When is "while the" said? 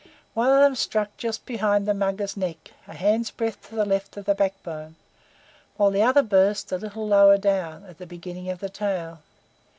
5.77-6.01